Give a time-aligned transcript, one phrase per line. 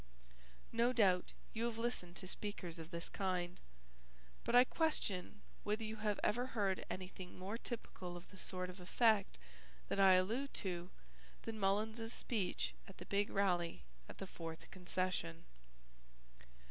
[0.71, 3.59] No doubt you have listened to speakers of this kind,
[4.43, 8.79] but I question whether you have ever heard anything more typical of the sort of
[8.79, 9.37] effect
[9.89, 10.89] that I allude to
[11.43, 15.45] than Mullins's speech at the big rally at the Fourth Concession.